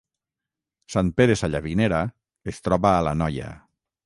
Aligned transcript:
Sant 0.93 1.11
Pere 1.21 1.35
Sallavinera 1.41 2.01
es 2.55 2.65
troba 2.71 2.95
a 2.97 3.05
l’Anoia 3.11 3.53